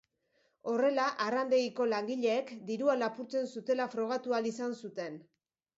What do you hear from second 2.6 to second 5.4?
dirua lapurtzen zutela frogatu ahal izan zuten.